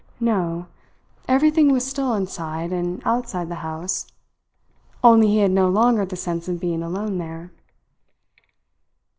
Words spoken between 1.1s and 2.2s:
Everything was still